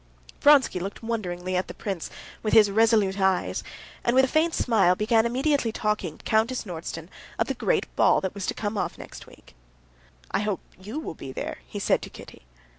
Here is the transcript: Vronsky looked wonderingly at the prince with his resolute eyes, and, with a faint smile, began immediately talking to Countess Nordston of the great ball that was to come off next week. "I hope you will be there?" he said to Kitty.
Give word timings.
Vronsky 0.41 0.79
looked 0.79 1.03
wonderingly 1.03 1.55
at 1.55 1.67
the 1.67 1.75
prince 1.75 2.09
with 2.41 2.53
his 2.55 2.71
resolute 2.71 3.19
eyes, 3.19 3.63
and, 4.03 4.15
with 4.15 4.25
a 4.25 4.27
faint 4.27 4.55
smile, 4.55 4.95
began 4.95 5.27
immediately 5.27 5.71
talking 5.71 6.17
to 6.17 6.25
Countess 6.25 6.63
Nordston 6.65 7.07
of 7.37 7.45
the 7.45 7.53
great 7.53 7.85
ball 7.95 8.19
that 8.21 8.33
was 8.33 8.47
to 8.47 8.55
come 8.55 8.79
off 8.79 8.97
next 8.97 9.27
week. 9.27 9.53
"I 10.31 10.39
hope 10.39 10.61
you 10.75 10.97
will 10.99 11.13
be 11.13 11.31
there?" 11.31 11.59
he 11.67 11.77
said 11.77 12.01
to 12.01 12.09
Kitty. 12.09 12.41